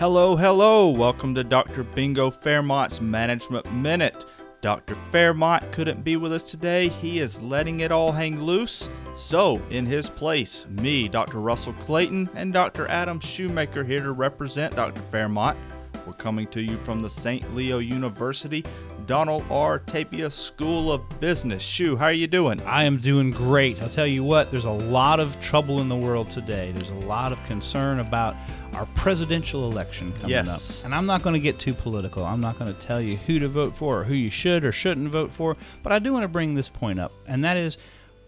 Hello, 0.00 0.34
hello. 0.34 0.88
Welcome 0.88 1.34
to 1.34 1.44
Dr. 1.44 1.82
Bingo 1.82 2.30
Fairmont's 2.30 3.02
Management 3.02 3.70
Minute. 3.70 4.24
Dr. 4.62 4.94
Fairmont 5.12 5.70
couldn't 5.72 6.02
be 6.02 6.16
with 6.16 6.32
us 6.32 6.42
today. 6.42 6.88
He 6.88 7.18
is 7.18 7.42
letting 7.42 7.80
it 7.80 7.92
all 7.92 8.10
hang 8.10 8.40
loose. 8.40 8.88
So, 9.14 9.60
in 9.68 9.84
his 9.84 10.08
place, 10.08 10.64
me, 10.70 11.06
Dr. 11.06 11.38
Russell 11.38 11.74
Clayton, 11.74 12.30
and 12.34 12.50
Dr. 12.50 12.88
Adam 12.88 13.20
Shoemaker 13.20 13.84
here 13.84 14.02
to 14.02 14.12
represent 14.12 14.74
Dr. 14.74 15.02
Fairmont. 15.10 15.58
We're 16.06 16.14
coming 16.14 16.46
to 16.46 16.62
you 16.62 16.78
from 16.78 17.02
the 17.02 17.10
St. 17.10 17.54
Leo 17.54 17.76
University 17.76 18.64
Donald 19.10 19.42
R. 19.50 19.80
Tapia 19.80 20.30
School 20.30 20.92
of 20.92 21.02
Business. 21.18 21.64
Shu, 21.64 21.96
how 21.96 22.04
are 22.04 22.12
you 22.12 22.28
doing? 22.28 22.62
I 22.62 22.84
am 22.84 22.98
doing 22.98 23.32
great. 23.32 23.82
I'll 23.82 23.88
tell 23.88 24.06
you 24.06 24.22
what, 24.22 24.52
there's 24.52 24.66
a 24.66 24.70
lot 24.70 25.18
of 25.18 25.38
trouble 25.40 25.80
in 25.80 25.88
the 25.88 25.96
world 25.96 26.30
today. 26.30 26.70
There's 26.72 26.90
a 26.90 27.06
lot 27.08 27.32
of 27.32 27.44
concern 27.46 27.98
about 27.98 28.36
our 28.74 28.86
presidential 28.94 29.68
election 29.68 30.12
coming 30.12 30.30
Yes. 30.30 30.78
up. 30.78 30.84
And 30.84 30.94
I'm 30.94 31.06
not 31.06 31.22
going 31.22 31.34
to 31.34 31.40
get 31.40 31.58
too 31.58 31.74
political. 31.74 32.24
I'm 32.24 32.40
not 32.40 32.56
going 32.56 32.72
to 32.72 32.80
tell 32.80 33.00
you 33.00 33.16
who 33.16 33.40
to 33.40 33.48
vote 33.48 33.76
for 33.76 33.98
or 33.98 34.04
who 34.04 34.14
you 34.14 34.30
should 34.30 34.64
or 34.64 34.70
shouldn't 34.70 35.08
vote 35.08 35.34
for, 35.34 35.56
but 35.82 35.90
I 35.90 35.98
do 35.98 36.12
want 36.12 36.22
to 36.22 36.28
bring 36.28 36.54
this 36.54 36.68
point 36.68 37.00
up, 37.00 37.10
and 37.26 37.42
that 37.42 37.56
is 37.56 37.78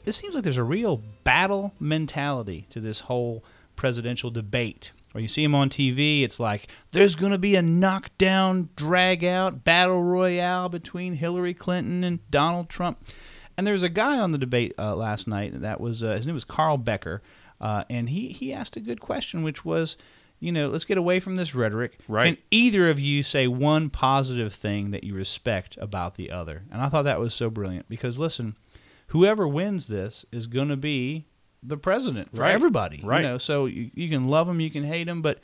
it 0.04 0.10
seems 0.12 0.34
like 0.34 0.42
there's 0.42 0.56
a 0.56 0.64
real 0.64 1.01
battle 1.23 1.73
mentality 1.78 2.66
to 2.70 2.80
this 2.80 2.98
whole 2.98 3.45
presidential 3.76 4.30
debate. 4.30 4.92
Or 5.14 5.20
you 5.20 5.28
see 5.28 5.42
them 5.42 5.54
on 5.54 5.68
TV, 5.68 6.22
it's 6.22 6.40
like 6.40 6.68
there's 6.90 7.14
going 7.14 7.32
to 7.32 7.38
be 7.38 7.54
a 7.54 7.62
knockdown, 7.62 8.70
drag 8.76 9.24
out 9.24 9.62
battle 9.64 10.02
royale 10.02 10.68
between 10.68 11.14
Hillary 11.14 11.54
Clinton 11.54 12.02
and 12.02 12.30
Donald 12.30 12.68
Trump. 12.70 13.04
And 13.56 13.66
there 13.66 13.74
was 13.74 13.82
a 13.82 13.90
guy 13.90 14.18
on 14.18 14.32
the 14.32 14.38
debate 14.38 14.72
uh, 14.78 14.96
last 14.96 15.28
night 15.28 15.60
that 15.60 15.80
was 15.80 16.02
uh, 16.02 16.12
his 16.12 16.26
name 16.26 16.34
was 16.34 16.45
Karl 16.45 16.78
Becker, 16.78 17.22
uh, 17.60 17.84
and 17.90 18.08
he 18.08 18.28
he 18.28 18.52
asked 18.52 18.76
a 18.76 18.80
good 18.80 19.00
question, 19.00 19.42
which 19.42 19.64
was, 19.64 19.98
you 20.40 20.50
know, 20.50 20.68
let's 20.68 20.86
get 20.86 20.96
away 20.96 21.20
from 21.20 21.36
this 21.36 21.54
rhetoric. 21.54 21.98
Right. 22.09 22.36
Can 22.36 22.45
either 22.50 22.88
of 22.88 22.98
you 22.98 23.23
say 23.23 23.46
one 23.46 23.90
positive 23.90 24.54
thing 24.54 24.92
that 24.92 25.04
you 25.04 25.14
respect 25.14 25.76
about 25.79 26.14
the 26.14 26.30
other? 26.30 26.62
And 26.73 26.80
I 26.80 26.88
thought 26.88 27.02
that 27.02 27.20
was 27.20 27.34
so 27.34 27.51
brilliant 27.51 27.90
because 27.90 28.18
listen, 28.18 28.57
whoever 29.09 29.46
wins 29.46 29.88
this 29.88 30.24
is 30.32 30.46
going 30.46 30.68
to 30.68 30.76
be 30.76 31.26
the 31.63 31.77
president 31.77 32.35
for 32.35 32.43
Right. 32.43 32.52
everybody. 32.52 33.01
Right. 33.05 33.23
You 33.23 33.29
know, 33.29 33.38
so 33.38 33.66
you, 33.66 33.91
you 33.95 34.09
can 34.09 34.29
love 34.29 34.49
him, 34.49 34.60
you 34.60 34.71
can 34.71 34.85
hate 34.85 35.09
him, 35.09 35.23
but 35.23 35.38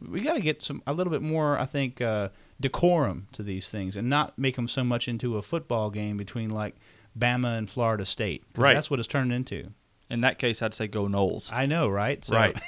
we 0.00 0.20
got 0.20 0.34
to 0.34 0.40
get 0.40 0.62
some 0.62 0.82
a 0.86 0.92
little 0.92 1.10
bit 1.10 1.22
more, 1.22 1.58
I 1.58 1.64
think, 1.66 2.00
uh, 2.00 2.28
decorum 2.60 3.26
to 3.32 3.42
these 3.42 3.70
things 3.70 3.96
and 3.96 4.08
not 4.08 4.38
make 4.38 4.56
them 4.56 4.68
so 4.68 4.82
much 4.84 5.08
into 5.08 5.36
a 5.36 5.42
football 5.42 5.90
game 5.90 6.16
between 6.16 6.50
like 6.50 6.74
Bama 7.18 7.56
and 7.58 7.68
Florida 7.68 8.04
State. 8.04 8.44
Right. 8.56 8.74
That's 8.74 8.90
what 8.90 8.98
it's 8.98 9.08
turned 9.08 9.32
into. 9.32 9.70
In 10.10 10.22
that 10.22 10.38
case, 10.38 10.62
I'd 10.62 10.72
say 10.74 10.88
go 10.88 11.06
Noles. 11.06 11.52
I 11.52 11.66
know, 11.66 11.88
right? 11.88 12.24
So, 12.24 12.34
Right. 12.34 12.56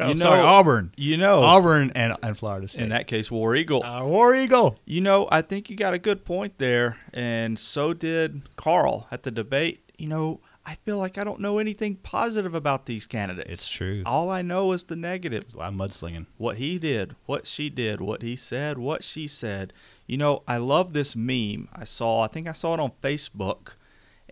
You 0.00 0.06
know- 0.06 0.14
sorry, 0.16 0.40
Auburn. 0.40 0.92
You 0.96 1.16
know, 1.16 1.38
Auburn 1.38 1.92
and, 1.94 2.16
and 2.20 2.36
Florida 2.36 2.66
State. 2.66 2.82
in 2.82 2.88
that 2.88 3.06
case, 3.06 3.30
War 3.30 3.54
Eagle. 3.54 3.84
uh, 3.84 4.04
War 4.04 4.34
Eagle. 4.34 4.76
You 4.84 5.00
know, 5.00 5.28
I 5.30 5.40
think 5.40 5.70
you 5.70 5.76
got 5.76 5.94
a 5.94 6.00
good 6.00 6.24
point 6.24 6.58
there, 6.58 6.96
and 7.14 7.56
so 7.56 7.92
did 7.94 8.42
Karl 8.56 9.06
at 9.12 9.22
the 9.22 9.30
debate. 9.30 9.92
You 9.96 10.08
know, 10.08 10.40
I 10.68 10.74
feel 10.74 10.98
like 10.98 11.16
I 11.16 11.24
don't 11.24 11.40
know 11.40 11.56
anything 11.56 11.96
positive 11.96 12.54
about 12.54 12.84
these 12.84 13.06
candidates. 13.06 13.48
It's 13.48 13.70
true. 13.70 14.02
All 14.04 14.28
I 14.30 14.42
know 14.42 14.72
is 14.72 14.84
the. 14.84 14.96
A 14.96 15.56
lot 15.56 15.72
of 15.72 15.74
mudslinging. 15.74 16.26
What 16.36 16.58
he 16.58 16.78
did, 16.78 17.16
what 17.24 17.46
she 17.46 17.70
did, 17.70 18.02
what 18.02 18.20
he 18.20 18.36
said, 18.36 18.76
what 18.76 19.02
she 19.02 19.28
said. 19.28 19.72
You 20.06 20.18
know, 20.18 20.42
I 20.46 20.58
love 20.58 20.92
this 20.92 21.16
meme 21.16 21.68
I 21.74 21.84
saw. 21.84 22.20
I 22.20 22.26
think 22.26 22.46
I 22.46 22.52
saw 22.52 22.74
it 22.74 22.80
on 22.80 22.92
Facebook, 23.02 23.76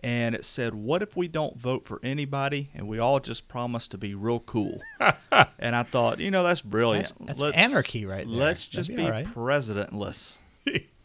and 0.03 0.35
it 0.35 0.45
said, 0.45 0.75
What 0.75 1.01
if 1.01 1.17
we 1.17 1.27
don't 1.27 1.57
vote 1.57 1.85
for 1.85 1.99
anybody 2.03 2.69
and 2.75 2.87
we 2.87 2.99
all 2.99 3.19
just 3.19 3.47
promise 3.47 3.87
to 3.87 3.97
be 3.97 4.13
real 4.13 4.39
cool? 4.39 4.79
and 5.57 5.75
I 5.75 5.81
thought, 5.81 6.19
you 6.19 6.29
know, 6.29 6.43
that's 6.43 6.61
brilliant. 6.61 7.13
That's- 7.19 7.39
that's 7.39 7.57
anarchy 7.57 8.05
right 8.05 8.27
there. 8.27 8.37
Let's 8.37 8.67
That'd 8.67 8.77
just 8.77 8.89
be 8.89 8.97
be 8.97 9.03
all 9.05 9.09
right. 9.09 9.25
presidentless. 9.25 10.37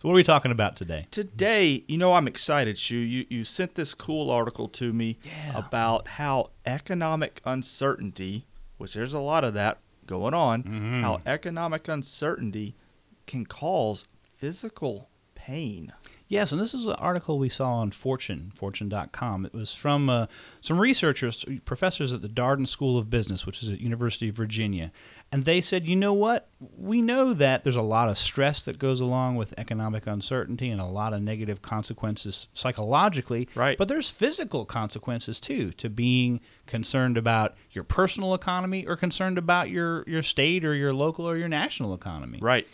So 0.00 0.06
what 0.08 0.12
are 0.12 0.16
we 0.16 0.22
talking 0.22 0.52
about 0.52 0.76
today? 0.76 1.06
Today, 1.10 1.82
you 1.88 1.98
know, 1.98 2.12
I'm 2.14 2.28
excited, 2.28 2.78
Shu. 2.78 2.96
You 2.96 3.26
you 3.28 3.42
sent 3.44 3.74
this 3.74 3.94
cool 3.94 4.30
article 4.30 4.68
to 4.68 4.92
me 4.92 5.18
Yeah. 5.24 5.58
about 5.58 6.06
how 6.06 6.50
economic 6.64 7.40
uncertainty, 7.44 8.46
which 8.76 8.94
there's 8.94 9.14
a 9.14 9.18
lot 9.18 9.42
of 9.42 9.54
that 9.54 9.78
going 10.06 10.34
on, 10.34 10.62
Mm-hmm. 10.62 11.00
how 11.02 11.18
economic 11.26 11.88
uncertainty 11.88 12.76
can 13.26 13.44
cause 13.44 14.06
physical 14.22 15.08
pain. 15.34 15.92
Yes, 16.28 16.52
and 16.52 16.60
this 16.60 16.74
is 16.74 16.86
an 16.86 16.92
article 16.94 17.38
we 17.38 17.48
saw 17.48 17.72
on 17.76 17.90
Fortune, 17.90 18.52
fortune.com. 18.54 19.46
It 19.46 19.54
was 19.54 19.74
from 19.74 20.10
uh, 20.10 20.26
some 20.60 20.78
researchers, 20.78 21.42
professors 21.64 22.12
at 22.12 22.20
the 22.20 22.28
Darden 22.28 22.68
School 22.68 22.98
of 22.98 23.08
Business, 23.08 23.46
which 23.46 23.62
is 23.62 23.70
at 23.70 23.80
University 23.80 24.28
of 24.28 24.34
Virginia. 24.34 24.92
And 25.32 25.44
they 25.44 25.62
said, 25.62 25.86
you 25.86 25.96
know 25.96 26.12
what? 26.12 26.50
We 26.76 27.00
know 27.00 27.32
that 27.32 27.64
there's 27.64 27.76
a 27.76 27.82
lot 27.82 28.10
of 28.10 28.18
stress 28.18 28.62
that 28.64 28.78
goes 28.78 29.00
along 29.00 29.36
with 29.36 29.54
economic 29.56 30.06
uncertainty 30.06 30.70
and 30.70 30.82
a 30.82 30.86
lot 30.86 31.14
of 31.14 31.22
negative 31.22 31.62
consequences 31.62 32.48
psychologically. 32.52 33.48
Right. 33.54 33.78
But 33.78 33.88
there's 33.88 34.10
physical 34.10 34.66
consequences 34.66 35.40
too 35.40 35.72
to 35.72 35.88
being 35.88 36.40
concerned 36.66 37.16
about 37.16 37.56
your 37.70 37.84
personal 37.84 38.34
economy 38.34 38.86
or 38.86 38.96
concerned 38.96 39.38
about 39.38 39.70
your, 39.70 40.04
your 40.06 40.22
state 40.22 40.62
or 40.66 40.74
your 40.74 40.92
local 40.92 41.26
or 41.26 41.38
your 41.38 41.48
national 41.48 41.94
economy. 41.94 42.38
Right. 42.42 42.66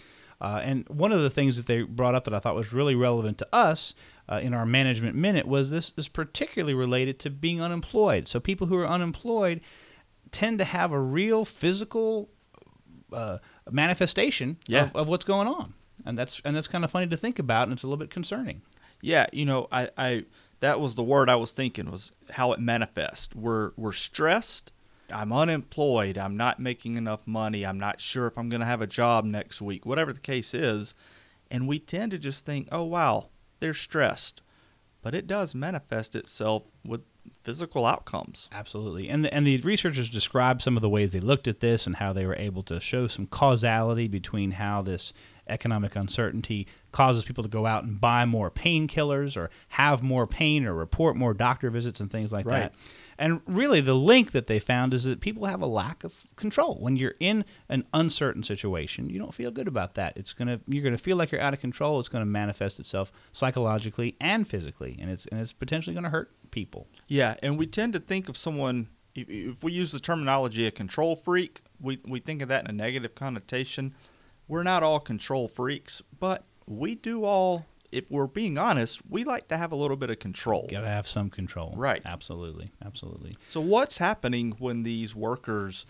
Uh, 0.45 0.61
and 0.63 0.87
one 0.89 1.11
of 1.11 1.23
the 1.23 1.31
things 1.31 1.57
that 1.57 1.67
they 1.67 1.81
brought 1.83 2.15
up 2.15 2.25
that 2.25 2.35
I 2.35 2.39
thought 2.39 2.55
was 2.55 2.71
really 2.73 2.95
relevant 2.95 3.39
to 3.39 3.49
us 3.51 3.95
uh, 4.29 4.41
in 4.43 4.53
our 4.53 4.67
management 4.67 5.17
minute 5.17 5.47
was 5.47 5.71
this 5.71 5.93
is 5.97 6.07
particularly 6.09 6.75
related 6.75 7.19
to 7.21 7.31
being 7.31 7.63
unemployed. 7.63 8.29
So 8.29 8.41
people 8.41 8.67
who 8.67 8.77
are 8.77 8.87
unemployed 8.87 9.63
tend 10.31 10.59
to 10.59 10.65
have 10.65 10.93
a 10.93 11.01
real 11.01 11.45
physical 11.47 12.29
uh, 13.13 13.39
manifestation 13.71 14.59
Yeah. 14.67 14.85
of, 14.85 14.97
of 14.97 15.09
what's 15.09 15.25
going 15.25 15.49
on, 15.49 15.73
and 16.05 16.19
that's 16.19 16.43
and 16.45 16.55
that's 16.57 16.69
kind 16.69 16.85
of 16.85 16.91
funny 16.91 17.07
to 17.07 17.17
think 17.17 17.39
about, 17.39 17.63
and 17.65 17.73
it's 17.73 17.83
a 17.83 17.87
little 17.87 17.99
bit 18.05 18.11
concerning. 18.11 18.61
Yeah, 19.01 19.27
you 19.33 19.45
know, 19.47 19.69
I, 19.73 19.89
I 19.97 20.25
that 20.61 20.81
was 20.81 20.95
the 20.95 21.03
word 21.05 21.29
I 21.31 21.37
was 21.37 21.53
thinking 21.53 21.91
was 21.91 22.13
how 22.31 22.53
it 22.53 22.61
manifests. 22.61 23.35
We're 23.35 23.73
we're 23.77 23.93
stressed. 23.93 24.73
I'm 25.13 25.33
unemployed. 25.33 26.17
I'm 26.19 26.37
not 26.37 26.59
making 26.61 26.97
enough 26.97 27.27
money. 27.27 27.65
I'm 27.65 27.79
not 27.79 28.01
sure 28.01 28.27
if 28.27 28.39
I'm 28.39 28.49
going 28.49 28.61
to 28.61 28.67
have 28.67 28.81
a 28.81 28.87
job 28.87 29.25
next 29.25 29.61
week. 29.63 29.85
Whatever 29.87 30.13
the 30.13 30.21
case 30.21 30.55
is, 30.55 30.95
and 31.51 31.69
we 31.69 31.79
tend 31.79 32.11
to 32.13 32.19
just 32.19 32.47
think, 32.47 32.69
"Oh 32.73 32.85
wow, 32.85 33.29
they're 33.61 33.75
stressed." 33.75 34.41
But 35.03 35.15
it 35.15 35.27
does 35.27 35.55
manifest 35.55 36.15
itself 36.17 36.65
with 36.83 37.03
physical 37.43 37.85
outcomes. 37.85 38.49
Absolutely. 38.53 39.11
And 39.11 39.25
the, 39.27 39.35
and 39.35 39.47
the 39.47 39.59
researchers 39.59 40.09
described 40.09 40.63
some 40.63 40.77
of 40.77 40.83
the 40.83 40.89
ways 40.89 41.13
they 41.13 41.21
looked 41.21 41.47
at 41.47 41.61
this 41.61 41.87
and 41.87 41.97
how 41.97 42.15
they 42.15 42.25
were 42.25 42.37
able 42.37 42.63
to 42.65 42.81
show 42.81 43.07
some 43.07 43.27
causality 43.27 44.09
between 44.09 44.53
how 44.53 44.81
this 44.81 45.13
economic 45.47 45.95
uncertainty 45.95 46.67
causes 46.91 47.23
people 47.25 47.43
to 47.45 47.51
go 47.51 47.67
out 47.67 47.85
and 47.85 48.01
buy 48.01 48.25
more 48.25 48.51
painkillers 48.51 49.37
or 49.37 49.51
have 49.69 50.03
more 50.03 50.27
pain 50.27 50.65
or 50.65 50.73
report 50.75 51.17
more 51.17 51.35
doctor 51.35 51.69
visits 51.69 52.01
and 52.01 52.11
things 52.11 52.33
like 52.33 52.47
Right. 52.47 52.73
that. 52.73 52.75
And 53.19 53.41
really, 53.47 53.81
the 53.81 53.95
link 53.95 54.33
that 54.33 54.47
they 54.47 54.59
found 54.59 54.95
is 54.95 55.05
that 55.05 55.21
people 55.21 55.47
have 55.47 55.63
a 55.63 55.67
lack 55.67 56.05
of 56.05 56.25
control. 56.37 56.77
When 56.81 56.97
you're 56.97 57.15
in 57.21 57.45
an 57.69 57.85
uncertain 57.93 58.43
situation, 58.43 59.11
you 59.11 59.19
don't 59.19 59.35
feel 59.35 59.51
good 59.51 59.69
about 59.69 59.95
that. 59.95 60.17
It's 60.17 60.33
gonna 60.33 60.61
you're 60.67 60.85
gonna 60.85 60.99
feel 60.99 61.17
like 61.17 61.33
you're 61.33 61.41
out 61.41 61.55
of 61.55 61.61
control. 61.61 61.99
It's 61.99 62.09
gonna 62.09 62.25
manifest 62.27 62.81
itself 62.81 63.13
psychologically 63.33 64.17
and 64.21 64.47
physically, 64.47 64.99
and 65.01 65.11
it's 65.11 65.27
and 65.27 65.41
it's 65.41 65.53
potentially 65.53 65.95
gonna 65.95 66.11
hurt 66.11 66.31
people. 66.51 66.87
Yeah, 67.09 67.37
and 67.43 67.59
we 67.59 67.67
tend 67.67 67.93
to 67.95 68.01
think 68.01 68.29
of 68.29 68.37
someone 68.37 68.89
if, 69.15 69.63
we 69.63 69.73
use 69.73 69.93
the 69.93 70.01
terminology 70.01 70.67
a 70.67 70.71
control 70.71 71.17
freak, 71.17 71.63
we 71.81 72.01
we 72.07 72.21
think 72.21 72.43
of 72.43 72.49
that 72.49 72.65
in 72.65 72.71
a 72.71 72.73
negative 72.73 73.15
connotation. 73.15 73.95
We're 74.49 74.63
not 74.63 74.83
all 74.83 75.01
control 75.01 75.49
freaks, 75.49 76.03
but 76.19 76.45
we 76.67 76.95
do 76.95 77.25
all 77.25 77.67
if 77.95 78.11
we're 78.11 78.27
being 78.27 78.59
honest, 78.59 79.01
we 79.09 79.25
like 79.25 79.49
to 79.49 79.57
have 79.57 79.71
a 79.71 79.77
little 79.77 79.97
bit 79.97 80.11
of 80.11 80.19
control. 80.19 80.67
Got 80.69 80.81
to 80.81 80.89
have 80.89 81.07
some 81.07 81.31
control. 81.31 81.73
Right. 81.77 82.03
Absolutely. 82.05 82.73
Absolutely. 82.85 83.37
So 83.49 83.61
what's 83.61 83.99
happening 83.99 84.57
when 84.59 84.83
these 84.83 85.15
workers 85.15 85.87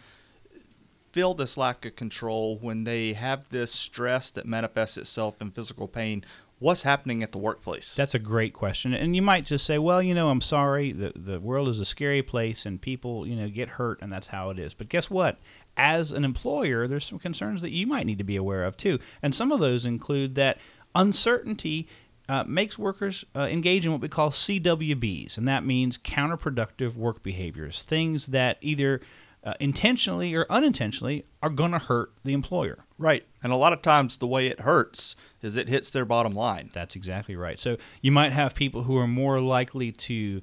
feel 1.13 1.33
this 1.33 1.57
lack 1.57 1.87
of 1.87 1.97
control 1.97 2.59
when 2.59 2.85
they 2.85 3.13
have 3.15 3.49
this 3.49 3.73
stress 3.73 4.31
that 4.33 4.47
manifests 4.47 4.97
itself 4.97 5.41
in 5.41 5.51
physical 5.51 5.89
pain? 5.89 6.25
What's 6.59 6.83
happening 6.83 7.23
at 7.23 7.33
the 7.33 7.39
workplace? 7.39 7.95
That's 7.95 8.15
a 8.15 8.19
great 8.19 8.53
question. 8.53 8.95
And 8.95 9.17
you 9.17 9.23
might 9.23 9.45
just 9.45 9.67
say, 9.67 9.79
well, 9.79 10.03
you 10.03 10.15
know, 10.15 10.29
I'm 10.29 10.41
sorry. 10.41 10.93
The, 10.93 11.13
the 11.17 11.41
world 11.41 11.69
is 11.69 11.81
a 11.81 11.85
scary 11.85 12.23
place 12.23 12.65
and 12.65 12.81
people, 12.81 13.27
you 13.27 13.35
know, 13.35 13.49
get 13.49 13.71
hurt 13.71 14.01
and 14.03 14.13
that's 14.13 14.29
how 14.29 14.51
it 14.51 14.59
is. 14.59 14.73
But 14.73 14.89
guess 14.89 15.11
what? 15.11 15.39
As 15.77 16.13
an 16.13 16.25
employer, 16.25 16.87
there's 16.87 17.05
some 17.05 17.19
concerns 17.19 17.63
that 17.63 17.73
you 17.73 17.87
might 17.87 18.07
need 18.07 18.19
to 18.19 18.25
be 18.25 18.37
aware 18.37 18.65
of 18.65 18.77
too. 18.77 18.99
And 19.23 19.35
some 19.35 19.51
of 19.51 19.61
those 19.61 19.85
include 19.85 20.37
that 20.37 20.59
uncertainty 20.95 21.89
uh, 22.29 22.45
makes 22.47 22.79
workers 22.79 23.25
uh, 23.37 23.41
engage 23.51 23.85
in 23.85 23.93
what 23.93 24.01
we 24.01 24.09
call 24.09 24.31
CWBs, 24.31 25.37
and 25.37 25.47
that 25.47 25.65
means 25.65 25.99
counterproductive 25.99 26.95
work 26.97 27.23
behaviors, 27.23 27.83
things 27.83 28.27
that 28.27 28.57
either 28.61 29.01
uh, 29.45 29.53
intentionally 29.61 30.35
or 30.35 30.47
unintentionally 30.49 31.27
are 31.43 31.51
going 31.51 31.73
to 31.73 31.79
hurt 31.79 32.13
the 32.25 32.33
employer. 32.33 32.79
Right. 32.97 33.27
And 33.43 33.53
a 33.53 33.57
lot 33.57 33.75
of 33.75 33.83
times 33.83 34.17
the 34.17 34.27
way 34.27 34.47
it 34.47 34.61
hurts 34.61 35.17
is 35.43 35.59
it 35.59 35.69
hits 35.69 35.91
their 35.91 36.07
bottom 36.07 36.33
line. 36.33 36.71
That's 36.73 36.97
exactly 36.97 37.37
right. 37.37 37.61
So 37.61 37.77
you 38.01 38.11
might 38.11 38.33
have 38.33 38.55
people 38.55 38.85
who 38.85 38.97
are 38.97 39.07
more 39.07 39.41
likely 39.41 39.93
to 39.93 40.41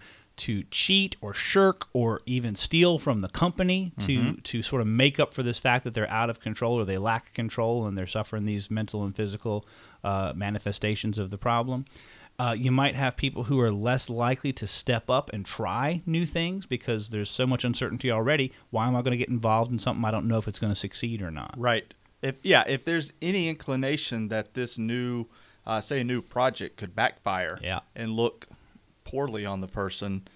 to 0.48 0.64
cheat 0.72 1.16
or 1.22 1.34
shirk 1.34 1.88
or 1.94 2.22
even 2.26 2.56
steal 2.56 2.98
from 3.00 3.22
the 3.22 3.30
company 3.30 3.92
to 4.00 4.34
to 4.42 4.62
sort 4.62 4.82
of 4.82 4.88
make 4.88 5.20
up 5.20 5.34
for 5.34 5.44
this 5.44 5.60
fact 5.60 5.84
that 5.84 5.94
they're 5.94 6.10
out 6.10 6.30
of 6.30 6.40
control 6.40 6.80
or 6.80 6.86
they 6.86 6.98
lack 6.98 7.34
control 7.34 7.86
and 7.86 7.98
they're 7.98 8.08
suffering 8.08 8.46
these 8.46 8.72
mental 8.72 9.04
and 9.04 9.16
physical 9.16 9.66
uh, 10.04 10.34
manifestations 10.36 11.18
of 11.20 11.30
the 11.32 11.38
problem. 11.38 11.86
Uh, 12.40 12.54
you 12.58 12.72
might 12.72 12.96
have 12.96 13.16
people 13.16 13.44
who 13.44 13.60
are 13.60 13.70
less 13.72 14.10
likely 14.10 14.52
to 14.52 14.66
step 14.66 15.10
up 15.12 15.30
and 15.32 15.46
try 15.46 16.02
new 16.08 16.26
things 16.26 16.66
because 16.66 17.10
there's 17.10 17.30
so 17.30 17.46
much 17.46 17.64
uncertainty 17.64 18.10
already. 18.10 18.52
Why 18.72 18.88
am 18.88 18.96
I 18.96 19.02
going 19.04 19.12
to 19.12 19.18
get 19.18 19.30
involved 19.30 19.72
in 19.72 19.78
something 19.78 20.04
I 20.04 20.10
don't 20.12 20.28
know 20.28 20.38
if 20.40 20.48
it's 20.48 20.58
going 20.58 20.72
to 20.72 20.80
succeed 20.80 21.22
or 21.22 21.30
not? 21.30 21.54
Right. 21.58 21.94
If 22.24 22.38
yeah, 22.42 22.64
if 22.68 22.84
there's 22.86 23.14
any 23.22 23.48
inclination 23.48 24.30
that 24.30 24.56
this 24.56 24.80
new, 24.80 25.26
uh, 25.68 25.82
say, 25.82 26.02
a 26.02 26.04
new 26.04 26.22
project 26.22 26.78
could 26.78 26.96
backfire, 26.96 27.60
Yeah. 27.62 27.82
and 27.96 28.12
look 28.12 28.48
poorly 29.03 29.45
on 29.45 29.62
the 29.62 29.68
person, 29.68 30.27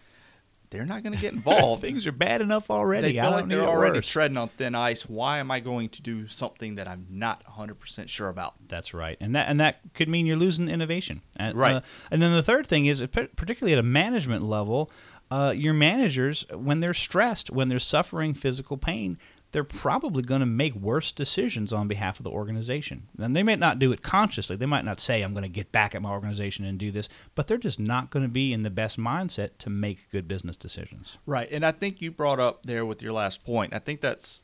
they're 0.71 0.85
not 0.85 1.03
going 1.03 1.13
to 1.13 1.19
get 1.21 1.33
involved. 1.39 1.81
Things 1.81 2.05
are 2.07 2.11
bad 2.11 2.41
enough 2.41 2.69
already. 2.69 3.13
they 3.13 3.19
I 3.19 3.23
feel 3.23 3.31
like 3.31 3.47
they're 3.47 3.61
already 3.63 3.99
worse. 3.99 4.09
treading 4.09 4.35
on 4.37 4.49
thin 4.49 4.75
ice. 4.75 5.07
Why 5.07 5.37
am 5.39 5.51
I 5.51 5.59
going 5.59 5.89
to 5.89 6.01
do 6.01 6.27
something 6.27 6.75
that 6.75 6.87
I'm 6.87 7.05
not 7.09 7.43
100% 7.45 8.09
sure 8.09 8.29
about? 8.29 8.55
That's 8.67 8.93
right, 8.93 9.17
and 9.21 9.35
that 9.35 9.47
and 9.47 9.59
that 9.59 9.79
could 9.93 10.09
mean 10.09 10.25
you're 10.25 10.35
losing 10.37 10.67
innovation. 10.67 11.21
And, 11.37 11.55
Right. 11.57 11.75
uh, 11.75 11.81
and 12.11 12.21
then 12.21 12.33
the 12.33 12.43
third 12.43 12.67
thing 12.67 12.87
is, 12.87 13.01
particularly 13.11 13.73
at 13.73 13.79
a 13.79 13.83
management 13.83 14.43
level, 14.43 14.91
uh, 15.31 15.53
your 15.55 15.73
managers, 15.73 16.45
when 16.53 16.79
they're 16.81 16.93
stressed, 16.93 17.49
when 17.51 17.69
they're 17.69 17.79
suffering 17.79 18.33
physical 18.33 18.77
pain, 18.77 19.17
they're 19.55 19.63
probably 19.63 20.21
going 20.21 20.41
to 20.41 20.45
make 20.45 20.75
worse 20.75 21.13
decisions 21.13 21.71
on 21.71 21.87
behalf 21.87 22.19
of 22.19 22.25
the 22.25 22.29
organization. 22.29 23.07
And 23.17 23.33
they 23.33 23.41
may 23.41 23.55
not 23.55 23.79
do 23.79 23.93
it 23.93 24.01
consciously. 24.01 24.57
They 24.57 24.65
might 24.65 24.83
not 24.83 24.99
say, 24.99 25.21
"I'm 25.21 25.31
going 25.31 25.43
to 25.43 25.49
get 25.49 25.71
back 25.71 25.95
at 25.95 26.01
my 26.01 26.11
organization 26.11 26.65
and 26.65 26.77
do 26.77 26.91
this," 26.91 27.07
but 27.35 27.47
they're 27.47 27.57
just 27.57 27.79
not 27.79 28.09
going 28.09 28.23
to 28.23 28.29
be 28.29 28.51
in 28.51 28.63
the 28.63 28.69
best 28.69 28.99
mindset 28.99 29.51
to 29.59 29.69
make 29.69 30.11
good 30.11 30.27
business 30.27 30.57
decisions. 30.57 31.17
Right. 31.25 31.47
And 31.49 31.65
I 31.65 31.71
think 31.71 32.01
you 32.01 32.11
brought 32.11 32.41
up 32.41 32.65
there 32.65 32.85
with 32.85 33.01
your 33.01 33.13
last 33.13 33.45
point. 33.45 33.73
I 33.73 33.79
think 33.79 34.01
that's 34.01 34.43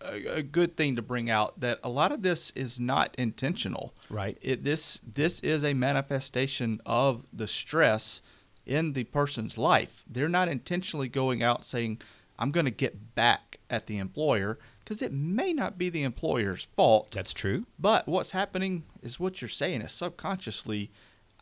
a, 0.00 0.36
a 0.36 0.42
good 0.42 0.74
thing 0.74 0.96
to 0.96 1.02
bring 1.02 1.28
out 1.28 1.60
that 1.60 1.78
a 1.84 1.90
lot 1.90 2.10
of 2.10 2.22
this 2.22 2.50
is 2.56 2.80
not 2.80 3.14
intentional. 3.18 3.92
Right. 4.08 4.38
It, 4.40 4.64
this 4.64 5.02
this 5.06 5.40
is 5.40 5.62
a 5.62 5.74
manifestation 5.74 6.80
of 6.86 7.26
the 7.30 7.46
stress 7.46 8.22
in 8.64 8.94
the 8.94 9.04
person's 9.04 9.58
life. 9.58 10.02
They're 10.08 10.30
not 10.30 10.48
intentionally 10.48 11.08
going 11.10 11.42
out 11.42 11.66
saying, 11.66 12.00
"I'm 12.40 12.50
going 12.50 12.64
to 12.64 12.72
get 12.72 13.14
back 13.14 13.58
at 13.68 13.86
the 13.86 13.98
employer," 13.98 14.58
because 14.78 15.02
it 15.02 15.12
may 15.12 15.52
not 15.52 15.78
be 15.78 15.90
the 15.90 16.02
employer's 16.02 16.64
fault. 16.64 17.12
That's 17.12 17.32
true. 17.32 17.66
But 17.78 18.08
what's 18.08 18.32
happening 18.32 18.84
is 19.02 19.20
what 19.20 19.40
you're 19.40 19.48
saying 19.48 19.82
is 19.82 19.92
subconsciously, 19.92 20.90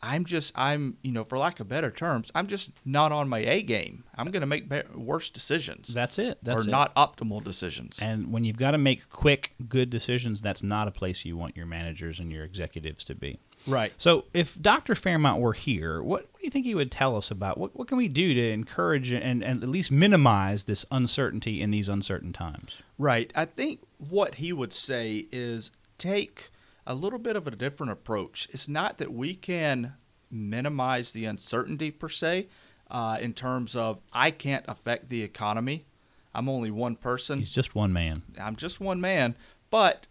I'm 0.01 0.25
just, 0.25 0.53
I'm, 0.55 0.97
you 1.01 1.11
know, 1.11 1.23
for 1.23 1.37
lack 1.37 1.59
of 1.59 1.67
better 1.67 1.91
terms, 1.91 2.31
I'm 2.33 2.47
just 2.47 2.71
not 2.85 3.11
on 3.11 3.27
my 3.29 3.39
A 3.39 3.61
game. 3.61 4.03
I'm 4.17 4.31
going 4.31 4.41
to 4.41 4.47
make 4.47 4.71
worse 4.93 5.29
decisions 5.29 5.93
That's 5.93 6.19
it. 6.19 6.37
That's 6.43 6.65
or 6.65 6.67
it. 6.67 6.71
not 6.71 6.93
optimal 6.95 7.43
decisions. 7.43 7.99
And 8.01 8.31
when 8.31 8.43
you've 8.43 8.57
got 8.57 8.71
to 8.71 8.77
make 8.77 9.09
quick, 9.09 9.55
good 9.67 9.89
decisions, 9.89 10.41
that's 10.41 10.63
not 10.63 10.87
a 10.87 10.91
place 10.91 11.25
you 11.25 11.37
want 11.37 11.55
your 11.55 11.65
managers 11.65 12.19
and 12.19 12.31
your 12.31 12.43
executives 12.43 13.03
to 13.05 13.15
be. 13.15 13.39
right. 13.67 13.93
So, 13.97 14.25
if 14.33 14.61
Dr. 14.61 14.95
Fairmont 14.95 15.39
were 15.41 15.53
here, 15.53 16.01
what, 16.01 16.21
what 16.31 16.39
do 16.39 16.45
you 16.45 16.51
think 16.51 16.65
he 16.65 16.75
would 16.75 16.91
tell 16.91 17.15
us 17.15 17.31
about? 17.31 17.57
What, 17.57 17.75
what 17.77 17.87
can 17.87 17.97
we 17.97 18.07
do 18.07 18.33
to 18.33 18.49
encourage 18.51 19.11
and, 19.11 19.43
and 19.43 19.63
at 19.63 19.69
least 19.69 19.91
minimize 19.91 20.65
this 20.65 20.85
uncertainty 20.91 21.61
in 21.61 21.71
these 21.71 21.89
uncertain 21.89 22.33
times? 22.33 22.81
Right. 22.97 23.31
I 23.35 23.45
think 23.45 23.81
what 24.09 24.35
he 24.35 24.53
would 24.53 24.73
say 24.73 25.27
is 25.31 25.71
take 25.97 26.49
a 26.89 26.95
little 26.95 27.19
bit 27.19 27.35
of 27.35 27.47
a 27.47 27.51
different 27.51 27.91
approach. 27.91 28.49
It's 28.51 28.67
not 28.67 28.97
that 28.97 29.13
we 29.13 29.35
can 29.35 29.93
minimize 30.31 31.11
the 31.11 31.25
uncertainty 31.25 31.91
per 31.91 32.09
se, 32.09 32.47
uh, 32.89 33.19
in 33.21 33.33
terms 33.33 33.75
of 33.75 33.99
I 34.11 34.31
can't 34.31 34.65
affect 34.67 35.09
the 35.09 35.21
economy. 35.21 35.85
I'm 36.33 36.49
only 36.49 36.71
one 36.71 36.95
person. 36.95 37.39
He's 37.39 37.49
just 37.49 37.75
one 37.75 37.93
man. 37.93 38.23
I'm 38.39 38.55
just 38.55 38.81
one 38.81 38.99
man, 38.99 39.35
but 39.69 40.07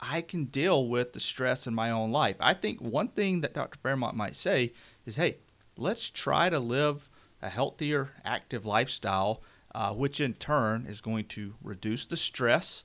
I 0.00 0.20
can 0.20 0.46
deal 0.46 0.88
with 0.88 1.12
the 1.12 1.20
stress 1.20 1.66
in 1.66 1.74
my 1.74 1.92
own 1.92 2.10
life. 2.10 2.36
I 2.40 2.54
think 2.54 2.80
one 2.80 3.08
thing 3.08 3.40
that 3.40 3.54
Dr. 3.54 3.78
Fairmont 3.78 4.16
might 4.16 4.34
say 4.34 4.72
is, 5.04 5.16
hey, 5.16 5.38
let's 5.76 6.10
try 6.10 6.50
to 6.50 6.58
live 6.58 7.08
a 7.40 7.48
healthier, 7.48 8.10
active 8.24 8.66
lifestyle, 8.66 9.42
uh, 9.74 9.92
which 9.92 10.20
in 10.20 10.34
turn 10.34 10.86
is 10.86 11.00
going 11.00 11.26
to 11.26 11.54
reduce 11.62 12.04
the 12.06 12.16
stress. 12.16 12.82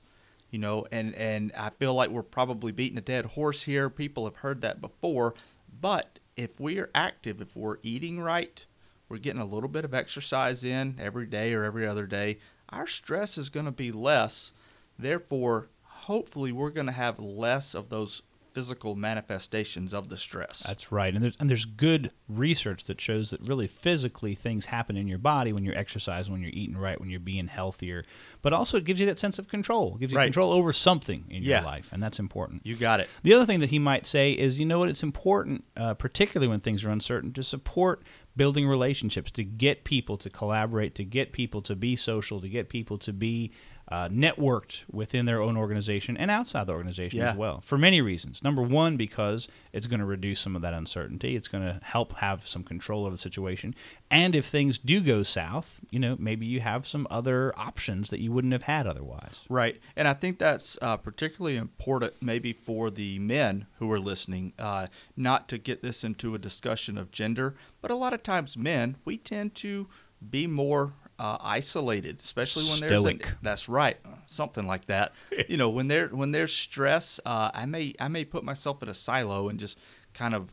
You 0.52 0.60
know, 0.60 0.86
and, 0.92 1.14
and 1.14 1.50
I 1.58 1.70
feel 1.70 1.94
like 1.94 2.10
we're 2.10 2.22
probably 2.22 2.70
beating 2.72 2.98
a 2.98 3.00
dead 3.00 3.24
horse 3.24 3.62
here. 3.62 3.90
People 3.90 4.26
have 4.26 4.36
heard 4.36 4.60
that 4.60 4.80
before. 4.80 5.34
But 5.80 6.20
if 6.36 6.60
we 6.60 6.78
are 6.78 6.90
active, 6.94 7.40
if 7.40 7.56
we're 7.56 7.78
eating 7.82 8.20
right, 8.20 8.64
we're 9.08 9.16
getting 9.16 9.40
a 9.40 9.46
little 9.46 9.68
bit 9.68 9.84
of 9.84 9.94
exercise 9.94 10.62
in 10.62 10.96
every 11.00 11.26
day 11.26 11.54
or 11.54 11.64
every 11.64 11.86
other 11.86 12.06
day, 12.06 12.38
our 12.68 12.86
stress 12.86 13.36
is 13.38 13.48
going 13.48 13.66
to 13.66 13.72
be 13.72 13.90
less. 13.92 14.52
Therefore, 14.98 15.68
hopefully, 15.84 16.52
we're 16.52 16.70
going 16.70 16.86
to 16.86 16.92
have 16.92 17.18
less 17.18 17.74
of 17.74 17.88
those 17.88 18.22
physical 18.52 18.94
manifestations 18.96 19.94
of 19.94 20.08
the 20.08 20.16
stress. 20.16 20.60
That's 20.66 20.92
right. 20.92 21.14
And 21.14 21.22
there's 21.22 21.36
and 21.40 21.48
there's 21.48 21.64
good 21.64 22.10
research 22.28 22.84
that 22.84 23.00
shows 23.00 23.30
that 23.30 23.40
really 23.40 23.66
physically 23.66 24.34
things 24.34 24.66
happen 24.66 24.96
in 24.96 25.08
your 25.08 25.18
body 25.18 25.52
when 25.52 25.64
you're 25.64 25.76
exercising, 25.76 26.32
when 26.32 26.42
you're 26.42 26.50
eating 26.52 26.76
right, 26.76 27.00
when 27.00 27.10
you're 27.10 27.20
being 27.20 27.46
healthier. 27.46 28.04
But 28.42 28.52
also 28.52 28.76
it 28.78 28.84
gives 28.84 29.00
you 29.00 29.06
that 29.06 29.18
sense 29.18 29.38
of 29.38 29.48
control. 29.48 29.94
It 29.96 30.00
gives 30.00 30.12
you 30.12 30.18
Right. 30.18 30.26
control 30.26 30.52
over 30.52 30.72
something 30.72 31.24
in 31.30 31.42
Yeah. 31.42 31.58
your 31.60 31.66
life, 31.66 31.88
and 31.92 32.02
that's 32.02 32.18
important. 32.18 32.62
you 32.64 32.76
got 32.76 33.00
it. 33.00 33.08
The 33.22 33.32
other 33.34 33.46
thing 33.46 33.60
that 33.60 33.70
he 33.70 33.78
might 33.78 34.06
say 34.06 34.32
is, 34.32 34.60
you 34.60 34.66
know 34.66 34.78
what, 34.78 34.88
it's 34.88 35.02
important, 35.02 35.64
uh, 35.76 35.94
particularly 35.94 36.48
when 36.48 36.60
things 36.60 36.84
are 36.84 36.90
uncertain, 36.90 37.32
to 37.32 37.42
support 37.42 38.02
building 38.36 38.66
relationships, 38.66 39.30
to 39.32 39.44
get 39.44 39.84
people 39.84 40.16
to 40.18 40.30
collaborate, 40.30 40.94
to 40.96 41.04
get 41.04 41.32
people 41.32 41.60
to 41.62 41.74
be 41.76 41.96
social, 41.96 42.40
to 42.40 42.48
get 42.48 42.68
people 42.68 42.98
to 42.98 43.12
be 43.12 43.50
uh, 43.92 44.08
networked 44.08 44.84
within 44.90 45.26
their 45.26 45.40
own 45.42 45.54
organization 45.54 46.16
and 46.16 46.30
outside 46.30 46.66
the 46.66 46.72
organization 46.72 47.18
Yeah. 47.20 47.30
as 47.32 47.36
well, 47.36 47.60
for 47.60 47.76
many 47.76 48.00
reasons. 48.00 48.42
Number 48.42 48.62
one, 48.62 48.96
because 48.96 49.48
it's 49.74 49.86
going 49.86 50.00
to 50.00 50.06
reduce 50.06 50.40
some 50.40 50.56
of 50.56 50.62
that 50.62 50.72
uncertainty. 50.72 51.36
It's 51.36 51.48
going 51.48 51.64
to 51.64 51.78
help 51.82 52.10
have 52.16 52.46
some 52.48 52.62
control 52.64 53.04
of 53.04 53.12
the 53.12 53.18
situation. 53.18 53.74
And 54.10 54.34
if 54.34 54.46
things 54.46 54.78
do 54.78 55.00
go 55.02 55.22
south, 55.22 55.80
you 55.90 55.98
know, 55.98 56.16
maybe 56.18 56.46
you 56.46 56.60
have 56.60 56.86
some 56.86 57.06
other 57.10 57.52
options 57.58 58.08
that 58.10 58.20
you 58.20 58.32
wouldn't 58.32 58.54
have 58.54 58.62
had 58.62 58.86
otherwise. 58.86 59.40
Right. 59.50 59.76
And 59.94 60.08
I 60.08 60.14
think 60.14 60.38
that's 60.38 60.78
uh, 60.80 60.96
particularly 60.96 61.56
important 61.58 62.14
maybe 62.22 62.52
for 62.54 62.90
the 62.90 63.18
men 63.18 63.66
who 63.78 63.92
are 63.92 64.00
listening, 64.00 64.54
uh, 64.58 64.86
not 65.16 65.48
to 65.50 65.58
get 65.58 65.82
this 65.82 66.02
into 66.02 66.34
a 66.34 66.38
discussion 66.38 66.96
of 66.96 67.10
gender, 67.10 67.54
but 67.82 67.90
a 67.90 67.94
lot 67.96 68.14
of 68.14 68.22
times 68.22 68.56
men, 68.56 68.96
we 69.04 69.18
tend 69.18 69.54
to 69.56 69.88
be 70.30 70.46
more 70.46 70.94
uh, 71.22 71.38
isolated, 71.40 72.18
especially 72.20 72.64
when 72.64 72.80
there's 72.80 73.04
a, 73.04 73.36
that's 73.42 73.68
right, 73.68 73.96
something 74.26 74.66
like 74.66 74.86
that. 74.86 75.12
you 75.48 75.56
know, 75.56 75.70
when 75.70 75.86
there 75.86 76.08
when 76.08 76.32
there's 76.32 76.52
stress, 76.52 77.20
uh, 77.24 77.52
I 77.54 77.64
may 77.64 77.94
I 78.00 78.08
may 78.08 78.24
put 78.24 78.42
myself 78.42 78.82
in 78.82 78.88
a 78.88 78.94
silo 78.94 79.48
and 79.48 79.60
just 79.60 79.78
kind 80.14 80.34
of 80.34 80.52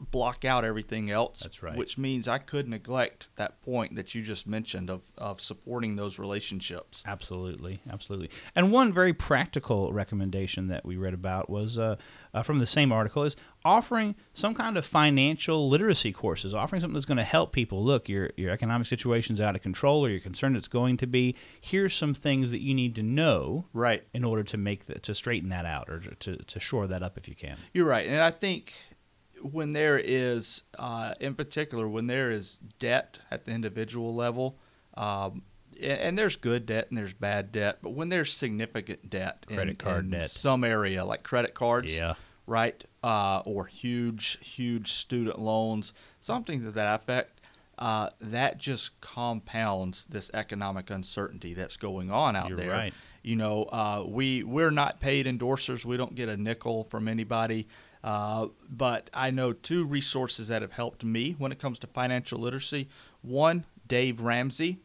block 0.00 0.44
out 0.44 0.64
everything 0.64 1.10
else. 1.10 1.40
That's 1.40 1.62
right. 1.62 1.76
Which 1.76 1.98
means 1.98 2.26
I 2.26 2.38
could 2.38 2.68
neglect 2.68 3.28
that 3.36 3.60
point 3.62 3.96
that 3.96 4.14
you 4.14 4.22
just 4.22 4.46
mentioned 4.46 4.88
of, 4.90 5.02
of 5.18 5.40
supporting 5.40 5.96
those 5.96 6.18
relationships. 6.18 7.02
Absolutely, 7.06 7.80
absolutely. 7.90 8.30
And 8.54 8.72
one 8.72 8.92
very 8.92 9.12
practical 9.12 9.92
recommendation 9.92 10.68
that 10.68 10.84
we 10.84 10.96
read 10.96 11.14
about 11.14 11.50
was 11.50 11.78
uh, 11.78 11.96
uh, 12.32 12.42
from 12.42 12.58
the 12.58 12.66
same 12.66 12.92
article 12.92 13.24
is 13.24 13.36
offering 13.64 14.14
some 14.32 14.54
kind 14.54 14.78
of 14.78 14.86
financial 14.86 15.68
literacy 15.68 16.12
courses, 16.12 16.54
offering 16.54 16.80
something 16.80 16.94
that's 16.94 17.04
going 17.04 17.18
to 17.18 17.22
help 17.24 17.52
people. 17.52 17.84
Look, 17.84 18.08
your 18.08 18.30
your 18.36 18.50
economic 18.52 18.86
situation's 18.86 19.40
out 19.40 19.54
of 19.54 19.62
control, 19.62 20.04
or 20.04 20.08
you're 20.08 20.20
concerned 20.20 20.56
it's 20.56 20.68
going 20.68 20.96
to 20.98 21.06
be. 21.06 21.36
Here's 21.60 21.94
some 21.94 22.14
things 22.14 22.50
that 22.52 22.60
you 22.60 22.74
need 22.74 22.94
to 22.94 23.02
know 23.02 23.66
Right. 23.74 24.02
in 24.14 24.24
order 24.24 24.42
to 24.44 24.56
make 24.56 24.86
the, 24.86 24.98
to 25.00 25.14
straighten 25.14 25.50
that 25.50 25.66
out 25.66 25.90
or 25.90 26.00
to 26.00 26.36
to 26.36 26.60
shore 26.60 26.86
that 26.86 27.02
up 27.02 27.18
if 27.18 27.28
you 27.28 27.34
can. 27.34 27.58
You're 27.74 27.86
right, 27.86 28.06
and 28.06 28.20
I 28.20 28.30
think 28.30 28.72
when 29.42 29.72
there 29.72 29.98
is, 30.02 30.62
uh, 30.78 31.14
in 31.20 31.34
particular, 31.34 31.88
when 31.88 32.06
there 32.06 32.30
is 32.30 32.58
debt 32.78 33.18
at 33.30 33.44
the 33.44 33.52
individual 33.52 34.14
level, 34.14 34.58
um, 34.96 35.42
and, 35.80 35.98
and 36.00 36.18
there's 36.18 36.36
good 36.36 36.66
debt 36.66 36.86
and 36.88 36.98
there's 36.98 37.14
bad 37.14 37.52
debt, 37.52 37.78
but 37.82 37.90
when 37.90 38.08
there's 38.08 38.32
significant 38.32 39.08
debt, 39.10 39.46
in- 39.48 39.56
Credit 39.56 39.78
card 39.78 40.04
in 40.06 40.10
debt. 40.12 40.30
some 40.30 40.64
area 40.64 41.04
like 41.04 41.22
credit 41.22 41.54
cards, 41.54 41.96
Yeah. 41.96 42.14
right, 42.46 42.84
uh, 43.02 43.42
or 43.44 43.66
huge, 43.66 44.38
huge 44.46 44.92
student 44.92 45.38
loans, 45.38 45.92
something 46.20 46.62
to 46.62 46.70
that 46.72 47.00
effect. 47.00 47.36
Uh, 47.78 48.10
that 48.20 48.58
just 48.58 49.00
compounds 49.00 50.04
this 50.04 50.30
economic 50.34 50.90
uncertainty 50.90 51.54
that's 51.54 51.78
going 51.78 52.10
on 52.10 52.36
out 52.36 52.48
You're 52.48 52.58
there. 52.58 52.70
right. 52.70 52.94
You 53.22 53.36
know, 53.36 53.64
uh, 53.64 54.04
we 54.06 54.42
we're 54.44 54.70
not 54.70 55.00
paid 55.00 55.24
endorsers. 55.24 55.86
We 55.86 55.96
don't 55.96 56.14
get 56.14 56.28
a 56.28 56.36
nickel 56.36 56.84
from 56.84 57.08
anybody. 57.08 57.68
Uh, 58.02 58.48
but 58.68 59.10
I 59.12 59.30
know 59.30 59.52
two 59.52 59.84
resources 59.84 60.48
that 60.48 60.62
have 60.62 60.72
helped 60.72 61.04
me 61.04 61.34
when 61.38 61.52
it 61.52 61.58
comes 61.58 61.78
to 61.80 61.86
financial 61.86 62.38
literacy. 62.38 62.88
One, 63.20 63.66
Dave 63.86 64.20
Ramsey. 64.20 64.78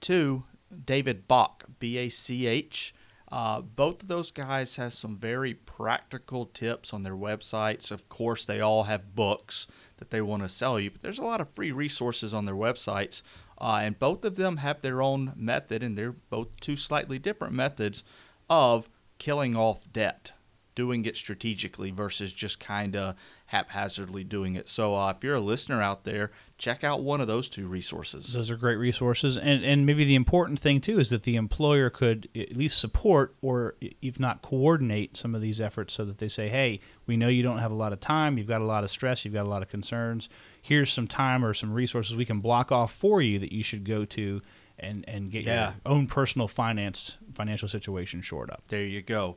Two, 0.00 0.44
David 0.84 1.28
Bach, 1.28 1.64
B 1.78 1.96
A 1.96 2.08
C 2.08 2.46
H. 2.46 2.94
Uh, 3.30 3.62
both 3.62 4.02
of 4.02 4.08
those 4.08 4.30
guys 4.30 4.76
have 4.76 4.92
some 4.92 5.16
very 5.16 5.54
practical 5.54 6.44
tips 6.44 6.92
on 6.92 7.02
their 7.02 7.16
websites. 7.16 7.90
Of 7.90 8.08
course, 8.10 8.44
they 8.44 8.60
all 8.60 8.82
have 8.82 9.14
books 9.14 9.66
that 9.96 10.10
they 10.10 10.20
want 10.20 10.42
to 10.42 10.48
sell 10.50 10.78
you. 10.78 10.90
But 10.90 11.00
there's 11.00 11.18
a 11.18 11.24
lot 11.24 11.40
of 11.40 11.48
free 11.48 11.72
resources 11.72 12.34
on 12.34 12.44
their 12.44 12.54
websites, 12.54 13.22
uh, 13.58 13.80
and 13.82 13.98
both 13.98 14.24
of 14.26 14.36
them 14.36 14.58
have 14.58 14.82
their 14.82 15.00
own 15.00 15.32
method, 15.34 15.82
and 15.82 15.96
they're 15.96 16.12
both 16.12 16.48
two 16.60 16.76
slightly 16.76 17.18
different 17.18 17.54
methods 17.54 18.04
of 18.50 18.90
killing 19.16 19.56
off 19.56 19.90
debt 19.90 20.32
doing 20.74 21.04
it 21.04 21.16
strategically 21.16 21.90
versus 21.90 22.32
just 22.32 22.58
kind 22.58 22.96
of 22.96 23.14
haphazardly 23.46 24.24
doing 24.24 24.54
it. 24.54 24.68
So 24.68 24.94
uh, 24.96 25.10
if 25.10 25.22
you're 25.22 25.34
a 25.34 25.40
listener 25.40 25.82
out 25.82 26.04
there, 26.04 26.30
check 26.56 26.82
out 26.82 27.02
one 27.02 27.20
of 27.20 27.26
those 27.26 27.50
two 27.50 27.66
resources. 27.66 28.32
Those 28.32 28.50
are 28.50 28.56
great 28.56 28.76
resources, 28.76 29.36
and 29.36 29.64
and 29.64 29.84
maybe 29.84 30.04
the 30.04 30.14
important 30.14 30.58
thing 30.58 30.80
too 30.80 30.98
is 30.98 31.10
that 31.10 31.24
the 31.24 31.36
employer 31.36 31.90
could 31.90 32.28
at 32.34 32.56
least 32.56 32.78
support 32.78 33.34
or 33.42 33.74
if 34.00 34.18
not 34.18 34.40
coordinate 34.42 35.16
some 35.16 35.34
of 35.34 35.42
these 35.42 35.60
efforts, 35.60 35.92
so 35.94 36.04
that 36.04 36.18
they 36.18 36.28
say, 36.28 36.48
hey, 36.48 36.80
we 37.06 37.16
know 37.16 37.28
you 37.28 37.42
don't 37.42 37.58
have 37.58 37.70
a 37.72 37.74
lot 37.74 37.92
of 37.92 38.00
time, 38.00 38.38
you've 38.38 38.48
got 38.48 38.62
a 38.62 38.64
lot 38.64 38.84
of 38.84 38.90
stress, 38.90 39.24
you've 39.24 39.34
got 39.34 39.46
a 39.46 39.50
lot 39.50 39.62
of 39.62 39.68
concerns. 39.68 40.28
Here's 40.62 40.90
some 40.92 41.06
time 41.06 41.44
or 41.44 41.52
some 41.54 41.72
resources 41.72 42.16
we 42.16 42.24
can 42.24 42.40
block 42.40 42.72
off 42.72 42.92
for 42.92 43.20
you 43.20 43.38
that 43.40 43.52
you 43.52 43.62
should 43.62 43.84
go 43.84 44.04
to. 44.06 44.40
And, 44.78 45.04
and 45.06 45.30
get 45.30 45.44
Yeah. 45.44 45.74
your 45.84 45.94
own 45.94 46.08
personal 46.08 46.48
finance 46.48 47.16
financial 47.34 47.68
situation 47.68 48.20
shored 48.20 48.50
up. 48.50 48.64
There 48.66 48.82
you 48.84 49.00
go. 49.00 49.36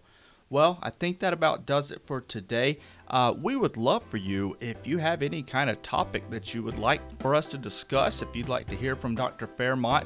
Well, 0.50 0.80
I 0.82 0.90
think 0.92 1.20
that 1.20 1.34
about 1.34 1.66
does 1.66 1.92
it 1.92 2.02
for 2.06 2.22
today. 2.22 2.80
Uh, 3.08 3.34
we 3.38 3.56
would 3.56 3.78
love 3.78 4.04
for 4.04 4.18
you 4.18 4.58
if 4.62 4.86
you 4.86 5.00
have 5.00 5.24
any 5.24 5.42
kind 5.42 5.70
of 5.70 5.82
topic 5.82 6.30
that 6.30 6.54
you 6.54 6.62
would 6.64 6.78
like 6.78 7.02
for 7.20 7.34
us 7.34 7.48
to 7.50 7.58
discuss. 7.58 8.22
If 8.22 8.36
you'd 8.36 8.50
like 8.50 8.68
to 8.68 8.76
hear 8.76 8.96
from 8.96 9.16
Dr. 9.16 9.48
Fairmont, 9.48 10.06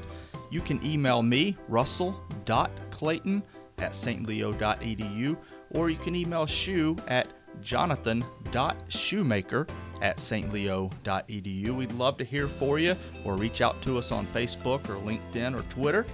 you 0.49 0.61
can 0.61 0.81
email 0.83 1.21
me, 1.21 1.57
russell.clayton 1.67 3.43
at 3.79 3.91
stleo.edu, 3.91 5.37
or 5.71 5.89
you 5.89 5.97
can 5.97 6.15
email 6.15 6.45
Shu 6.45 6.95
at 7.07 7.27
jonathan.shoemaker 7.61 9.67
at 10.01 10.17
stleo.edu. 10.17 11.75
We'd 11.75 11.91
love 11.91 12.15
to 12.17 12.23
hear 12.23 12.47
for 12.47 12.79
you, 12.79 12.95
or 13.25 13.35
reach 13.35 13.59
out 13.61 13.81
to 13.81 13.97
us 13.97 14.13
on 14.13 14.25
Facebook 14.27 14.87
or 14.89 14.95
LinkedIn 14.95 15.59
or 15.59 15.63
Twitter 15.63 16.05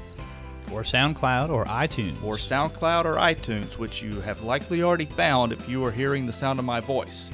Or 0.72 0.82
SoundCloud 0.82 1.50
or 1.50 1.66
iTunes. 1.66 2.22
or 2.24 2.36
SoundCloud 2.36 3.06
or 3.06 3.16
iTunes, 3.16 3.78
which 3.78 4.02
you 4.02 4.20
have 4.22 4.42
likely 4.42 4.84
already 4.84 5.06
found 5.06 5.52
if 5.54 5.70
you 5.70 5.84
are 5.86 5.92
hearing 5.92 6.26
the 6.26 6.34
sound 6.34 6.60
of 6.60 6.66
my 6.66 6.80
voice. 6.80 7.32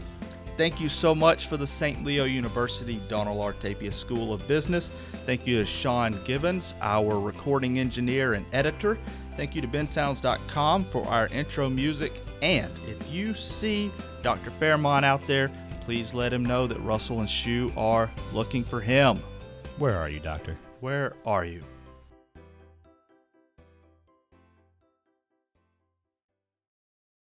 Thank 0.57 0.79
you 0.79 0.89
so 0.89 1.15
much 1.15 1.47
for 1.47 1.57
the 1.57 1.65
St. 1.65 2.03
Leo 2.03 2.25
University 2.25 3.01
Donald 3.07 3.41
R. 3.41 3.53
Tapia 3.53 3.91
School 3.91 4.33
of 4.33 4.47
Business. 4.47 4.89
Thank 5.25 5.47
you 5.47 5.57
to 5.59 5.65
Sean 5.65 6.19
Gibbons, 6.23 6.75
our 6.81 7.19
recording 7.19 7.79
engineer 7.79 8.33
and 8.33 8.45
editor. 8.53 8.99
Thank 9.37 9.55
you 9.55 9.61
to 9.61 9.67
bensounds.com 9.67 10.83
for 10.85 11.07
our 11.07 11.27
intro 11.27 11.69
music. 11.69 12.21
And 12.41 12.69
if 12.87 13.11
you 13.11 13.33
see 13.33 13.91
Dr. 14.21 14.51
Fairmont 14.51 15.05
out 15.05 15.25
there, 15.25 15.49
please 15.81 16.13
let 16.13 16.33
him 16.33 16.45
know 16.45 16.67
that 16.67 16.79
Russell 16.81 17.21
and 17.21 17.29
Shu 17.29 17.71
are 17.77 18.11
looking 18.33 18.63
for 18.63 18.81
him. 18.81 19.23
Where 19.77 19.97
are 19.97 20.09
you, 20.09 20.19
Doctor? 20.19 20.59
Where 20.79 21.15
are 21.25 21.45
you? 21.45 21.63